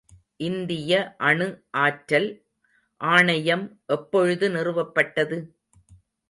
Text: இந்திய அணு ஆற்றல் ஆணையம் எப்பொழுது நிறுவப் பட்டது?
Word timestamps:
இந்திய 0.39 0.93
அணு 1.19 1.47
ஆற்றல் 1.77 2.27
ஆணையம் 3.01 3.65
எப்பொழுது 3.87 4.49
நிறுவப் 4.49 4.93
பட்டது? 4.93 5.39